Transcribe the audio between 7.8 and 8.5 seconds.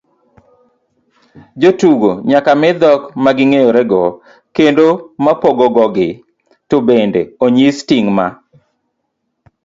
ting' ma